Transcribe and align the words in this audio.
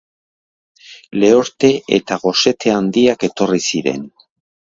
Lehorte 1.23 1.69
eta 1.99 2.17
gosete 2.25 2.75
handiak 2.79 3.27
etorri 3.29 3.63
ziren. 3.69 4.11